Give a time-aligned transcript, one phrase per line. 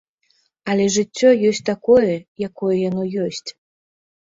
[0.71, 2.11] Але жыццё ёсць такое,
[2.49, 3.49] якое яно ёсць.